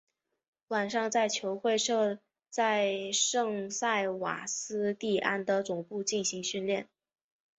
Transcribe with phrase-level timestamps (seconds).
[0.69, 2.17] 晚上在球会设
[2.49, 6.89] 在圣塞瓦斯蒂安的总部进行训练。